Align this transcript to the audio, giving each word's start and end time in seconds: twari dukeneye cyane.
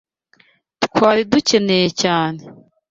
twari 0.85 1.21
dukeneye 1.31 1.87
cyane. 2.01 2.41